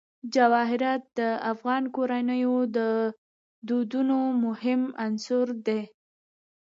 [0.33, 1.19] جواهرات د
[1.51, 2.79] افغان کورنیو د
[3.67, 5.81] دودونو مهم عنصر دی.